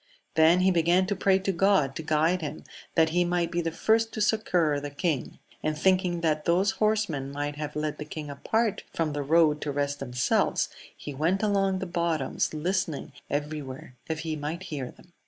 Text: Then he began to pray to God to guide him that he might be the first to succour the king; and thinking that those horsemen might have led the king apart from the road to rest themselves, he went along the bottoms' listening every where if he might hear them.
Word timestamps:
Then 0.33 0.61
he 0.61 0.71
began 0.71 1.05
to 1.05 1.15
pray 1.15 1.37
to 1.37 1.51
God 1.51 1.95
to 1.95 2.01
guide 2.01 2.41
him 2.41 2.63
that 2.95 3.09
he 3.09 3.23
might 3.23 3.51
be 3.51 3.61
the 3.61 3.71
first 3.71 4.11
to 4.13 4.19
succour 4.19 4.79
the 4.79 4.89
king; 4.89 5.37
and 5.61 5.77
thinking 5.77 6.21
that 6.21 6.45
those 6.45 6.71
horsemen 6.81 7.31
might 7.31 7.55
have 7.57 7.75
led 7.75 7.99
the 7.99 8.05
king 8.05 8.27
apart 8.27 8.81
from 8.91 9.13
the 9.13 9.21
road 9.21 9.61
to 9.61 9.71
rest 9.71 9.99
themselves, 9.99 10.69
he 10.97 11.13
went 11.13 11.43
along 11.43 11.77
the 11.77 11.85
bottoms' 11.85 12.51
listening 12.51 13.11
every 13.29 13.61
where 13.61 13.93
if 14.09 14.21
he 14.21 14.35
might 14.35 14.63
hear 14.73 14.89
them. 14.89 15.13